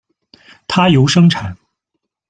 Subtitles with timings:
[0.67, 1.55] 它由生产。